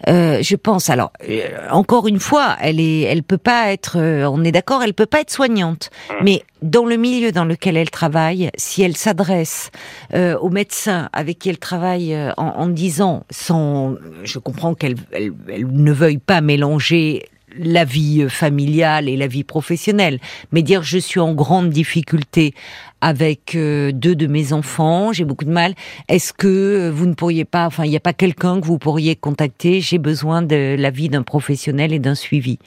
[0.08, 0.90] Euh, je pense.
[0.90, 3.98] Alors, euh, encore une fois, elle est, elle peut pas être.
[3.98, 5.92] Euh, on est d'accord, elle peut pas être soignante.
[6.10, 6.14] Mmh.
[6.24, 9.72] Mais dans le milieu dans lequel elle travaille, si elle s'adresse
[10.14, 15.68] aux médecins avec qui elle travaille en, en disant, sans, je comprends qu'elle elle, elle
[15.68, 17.26] ne veuille pas mélanger
[17.58, 20.20] la vie familiale et la vie professionnelle,
[20.52, 22.54] mais dire je suis en grande difficulté
[23.02, 25.74] avec euh, deux de mes enfants, j'ai beaucoup de mal.
[26.10, 29.16] Est-ce que vous ne pourriez pas, enfin, il n'y a pas quelqu'un que vous pourriez
[29.16, 29.80] contacter?
[29.80, 32.58] J'ai besoin de l'avis d'un professionnel et d'un suivi.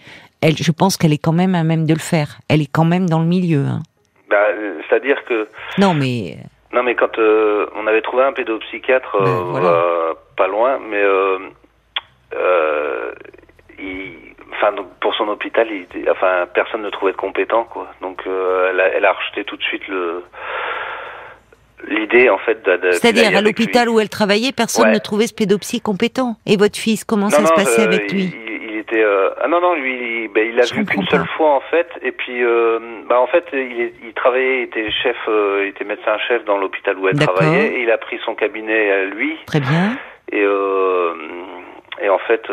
[0.40, 2.38] Elle, je pense qu'elle est quand même à même de le faire.
[2.48, 3.64] Elle est quand même dans le milieu.
[3.66, 3.82] Hein.
[4.30, 4.46] Bah,
[4.88, 5.48] C'est-à-dire que.
[5.76, 6.36] Non, mais.
[6.72, 9.68] Non, mais quand euh, on avait trouvé un pédopsychiatre ben, voilà.
[9.68, 11.02] euh, pas loin, mais
[12.32, 12.38] il
[14.58, 17.88] enfin pour son hôpital, il enfin personne ne trouvait de compétent quoi.
[18.00, 20.22] Donc euh, elle, a, elle, a, rejeté tout de suite le
[21.86, 22.90] l'idée en fait de.
[22.90, 26.36] C'est-à-dire à l'hôpital où elle travaillait, personne ne trouvait ce pédopsie compétent.
[26.46, 28.34] Et votre fils, comment ça se passait avec lui?
[28.70, 29.04] il, était
[29.42, 32.12] ah non non lui il, ben, il a vu qu'une seule fois en fait et
[32.12, 32.42] puis
[33.08, 36.96] bah en fait il, il travaillait il était chef il était médecin chef dans l'hôpital
[36.96, 39.98] où elle travaillait et il a pris son cabinet à lui très bien
[40.32, 40.44] et
[42.02, 42.48] et en fait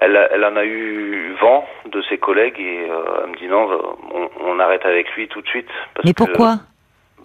[0.00, 3.68] elle, elle, en a eu vent de ses collègues et euh, elle me dit non,
[4.12, 5.68] on, on, arrête avec lui tout de suite.
[5.94, 6.56] Parce Mais pourquoi?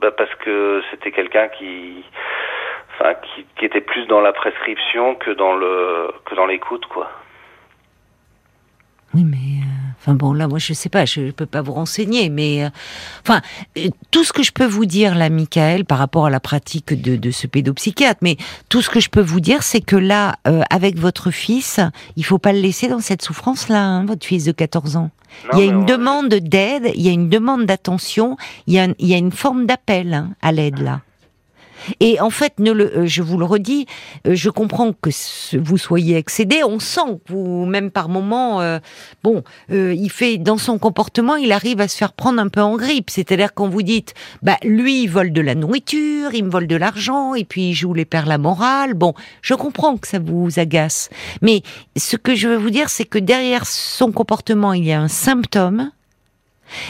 [0.02, 2.04] Bah Parce que c'était quelqu'un qui,
[2.94, 7.10] enfin, qui, qui, était plus dans la prescription que dans le que dans l'écoute, quoi.
[9.14, 9.64] Oui, mais
[10.08, 12.70] Enfin bon, là, moi, je sais pas, je peux pas vous renseigner, mais euh,
[13.24, 13.41] enfin,
[13.78, 16.93] euh, tout ce que je peux vous dire là, Michael, par rapport à la pratique
[16.93, 18.38] de, de ce pédopsychiatre, mais
[18.70, 21.82] tout ce que je peux vous dire, c'est que là, euh, avec votre fils,
[22.15, 25.12] il faut pas le laisser dans cette souffrance-là, hein, votre fils de 14 ans.
[25.52, 28.88] il y a une demande d'aide, il y a une demande d'attention, il y a,
[29.00, 31.02] il y a une forme d'appel hein, à l'aide là.
[32.00, 33.86] Et en fait, euh, je vous le redis,
[34.28, 35.10] euh, je comprends que
[35.58, 36.63] vous soyez excédé.
[36.63, 38.80] On sent que vous, même par moment, euh,
[39.23, 42.76] bon, il fait dans son comportement, il arrive à se faire prendre un peu en
[42.76, 43.10] grippe.
[43.10, 46.76] C'est-à-dire quand vous dites, bah lui, il vole de la nourriture, il me vole de
[46.76, 48.93] l'argent, et puis il joue les pères la morale.
[48.93, 51.10] Bon, je comprends que ça vous agace,
[51.41, 51.62] mais
[51.95, 55.08] ce que je veux vous dire, c'est que derrière son comportement, il y a un
[55.08, 55.91] symptôme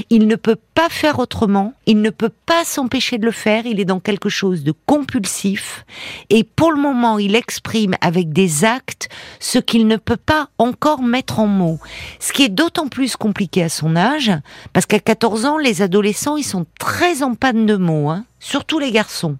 [0.10, 3.80] il ne peut pas faire autrement, il ne peut pas s'empêcher de le faire, il
[3.80, 5.86] est dans quelque chose de compulsif,
[6.30, 9.10] et pour le moment il exprime avec des actes
[9.40, 11.80] ce qu'il ne peut pas encore mettre en mots.
[12.20, 14.32] Ce qui est d'autant plus compliqué à son âge,
[14.74, 18.80] parce qu'à 14 ans, les adolescents, ils sont très en panne de mots, hein, surtout
[18.80, 19.38] les garçons.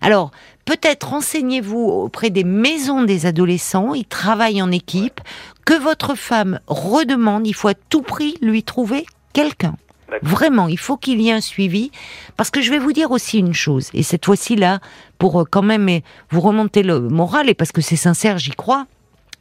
[0.00, 0.30] Alors,
[0.64, 5.20] peut-être renseignez-vous auprès des maisons des adolescents, ils travaillent en équipe,
[5.64, 9.76] que votre femme redemande, il faut à tout prix lui trouver quelqu'un.
[10.20, 11.90] Vraiment, il faut qu'il y ait un suivi.
[12.36, 14.80] Parce que je vais vous dire aussi une chose, et cette fois-ci là,
[15.18, 15.88] pour euh, quand même
[16.30, 18.86] vous remonter le moral, et parce que c'est sincère, j'y crois,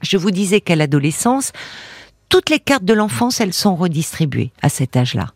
[0.02, 1.52] je vous disais qu'à l'adolescence,
[2.30, 5.28] toutes les cartes de l'enfance, elles sont redistribuées à cet âge-là.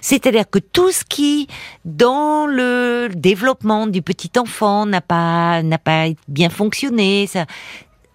[0.00, 1.48] C'est-à-dire que tout ce qui,
[1.84, 7.46] dans le développement du petit enfant, n'a pas, n'a pas bien fonctionné, ça,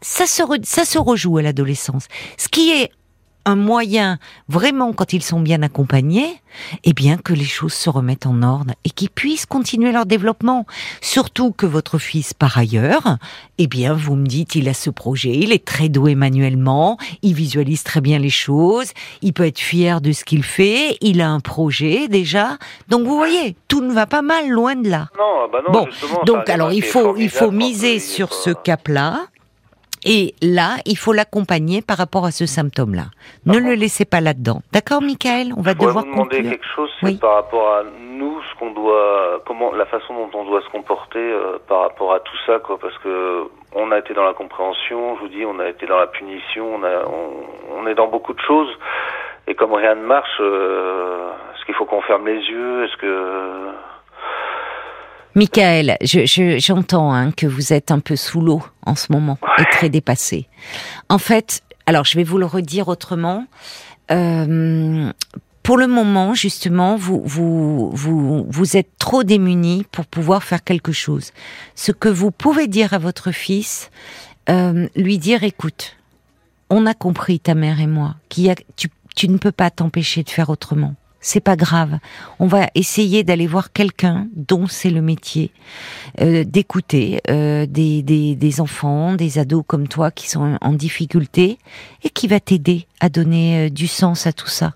[0.01, 2.07] ça se, ça se rejoue à l'adolescence.
[2.37, 2.91] Ce qui est
[3.45, 6.41] un moyen, vraiment, quand ils sont bien accompagnés,
[6.83, 10.65] eh bien, que les choses se remettent en ordre et qu'ils puissent continuer leur développement.
[11.01, 13.17] Surtout que votre fils, par ailleurs,
[13.57, 17.33] eh bien, vous me dites, il a ce projet, il est très doué manuellement, il
[17.33, 21.29] visualise très bien les choses, il peut être fier de ce qu'il fait, il a
[21.29, 22.57] un projet déjà.
[22.87, 25.09] Donc, vous voyez, tout ne va pas mal, loin de là.
[25.17, 25.87] Non, bah non, bon,
[26.25, 29.27] donc alors il faut, il faut miser sur ce cap-là
[30.05, 33.05] et là, il faut l'accompagner par rapport à ce symptôme-là.
[33.45, 34.61] Ne le laissez pas là-dedans.
[34.71, 38.71] D'accord, Michael On va devoir vous demander quelque chose, par rapport à nous, ce qu'on
[38.71, 42.59] doit, comment, la façon dont on doit se comporter euh, par rapport à tout ça,
[42.59, 45.85] quoi, parce que on a été dans la compréhension, je vous dis, on a été
[45.85, 47.05] dans la punition, on, a,
[47.77, 48.69] on, est dans beaucoup de choses,
[49.47, 52.85] et comme rien ne marche, euh, est-ce qu'il faut qu'on ferme les yeux?
[52.85, 53.69] Est-ce que
[55.35, 59.89] Michael, j'entends hein, que vous êtes un peu sous l'eau en ce moment et très
[59.89, 60.47] dépassé.
[61.07, 63.45] En fait, alors je vais vous le redire autrement.
[64.11, 65.11] Euh,
[65.61, 70.91] pour le moment, justement, vous, vous, vous, vous êtes trop démunis pour pouvoir faire quelque
[70.91, 71.31] chose.
[71.75, 73.91] Ce que vous pouvez dire à votre fils,
[74.49, 75.95] euh, lui dire, écoute,
[76.71, 80.29] on a compris, ta mère et moi, qu'il tu, tu ne peux pas t'empêcher de
[80.29, 81.99] faire autrement c'est pas grave.
[82.39, 85.51] On va essayer d'aller voir quelqu'un dont c'est le métier,
[86.21, 91.57] euh, d'écouter euh, des, des, des, enfants, des ados comme toi qui sont en difficulté
[92.03, 94.73] et qui va t'aider à donner euh, du sens à tout ça.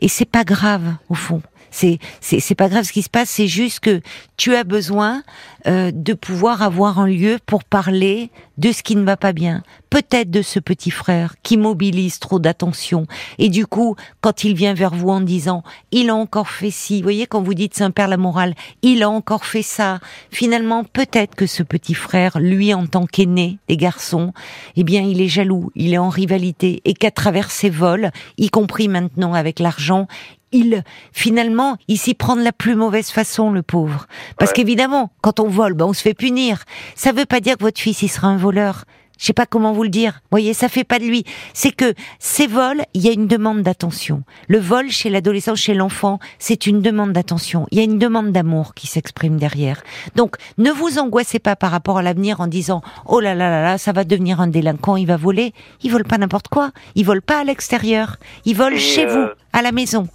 [0.00, 1.42] Et c'est pas grave au fond.
[1.74, 4.00] C'est c'est pas grave ce qui se passe, c'est juste que
[4.36, 5.24] tu as besoin
[5.66, 9.64] euh, de pouvoir avoir un lieu pour parler de ce qui ne va pas bien.
[9.90, 13.06] Peut-être de ce petit frère qui mobilise trop d'attention
[13.38, 16.98] et du coup, quand il vient vers vous en disant il a encore fait ci,
[16.98, 19.98] vous voyez quand vous dites c'est un père la morale, il a encore fait ça.
[20.30, 24.32] Finalement, peut-être que ce petit frère, lui en tant qu'aîné des garçons,
[24.76, 28.48] eh bien, il est jaloux, il est en rivalité et qu'à travers ses vols, y
[28.48, 30.06] compris maintenant avec l'argent,
[30.54, 34.06] il finalement il s'y prend de la plus mauvaise façon le pauvre
[34.38, 36.64] parce qu'évidemment quand on vole ben on se fait punir
[36.94, 38.84] ça veut pas dire que votre fils il sera un voleur
[39.18, 40.12] Je sais pas comment vous le dire.
[40.24, 41.24] Vous voyez, ça fait pas de lui.
[41.52, 44.24] C'est que ces vols, il y a une demande d'attention.
[44.48, 47.66] Le vol chez l'adolescent, chez l'enfant, c'est une demande d'attention.
[47.70, 49.82] Il y a une demande d'amour qui s'exprime derrière.
[50.16, 53.62] Donc, ne vous angoissez pas par rapport à l'avenir en disant oh là là là
[53.62, 55.52] là, ça va devenir un délinquant, il va voler.
[55.82, 56.72] Il vole pas n'importe quoi.
[56.96, 58.16] Il vole pas à l'extérieur.
[58.44, 60.08] Il vole Et, chez euh, vous, à la maison.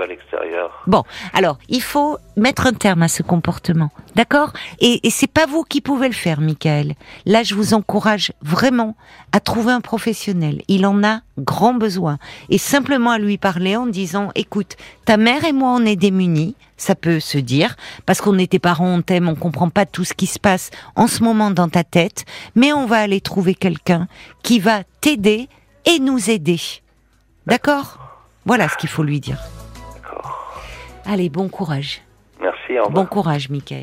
[0.00, 0.82] À l'extérieur.
[0.86, 1.02] Bon,
[1.34, 4.52] alors il faut mettre un terme à ce comportement, d'accord?
[4.80, 6.94] Et, c'est pas vous qui pouvez le faire, Michael.
[7.26, 8.96] Là, je vous encourage vraiment
[9.32, 10.62] à trouver un professionnel.
[10.68, 15.44] Il en a grand besoin, et simplement à lui parler en disant "Écoute, ta mère
[15.44, 17.76] et moi, on est démunis." Ça peut se dire
[18.06, 21.06] parce qu'on tes parents, on t'aime, on comprend pas tout ce qui se passe en
[21.06, 22.24] ce moment dans ta tête,
[22.56, 24.08] mais on va aller trouver quelqu'un
[24.42, 25.48] qui va t'aider
[25.84, 26.60] et nous aider.
[27.46, 27.98] D'accord?
[28.46, 29.38] Voilà ce qu'il faut lui dire.
[31.04, 32.02] Allez, bon courage.
[32.40, 32.90] Merci, au revoir.
[32.90, 33.80] Bon courage, Michael.